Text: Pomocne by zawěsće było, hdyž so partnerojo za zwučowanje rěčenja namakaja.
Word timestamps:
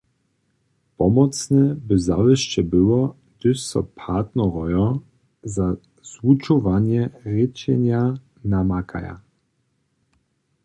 Pomocne 0.97 1.63
by 1.87 1.95
zawěsće 2.07 2.61
było, 2.73 2.99
hdyž 3.31 3.57
so 3.69 3.79
partnerojo 3.99 4.87
za 5.55 5.67
zwučowanje 6.11 7.01
rěčenja 7.29 8.01
namakaja. 8.53 9.15